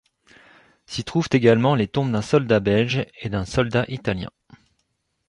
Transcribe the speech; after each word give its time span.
S'y 0.87 1.03
trouvent 1.03 1.29
également 1.31 1.75
les 1.75 1.87
tombes 1.87 2.11
d'un 2.11 2.23
soldat 2.23 2.59
belge 2.59 3.05
et 3.19 3.29
d'un 3.29 3.45
soldat 3.45 3.85
italien. 3.87 4.31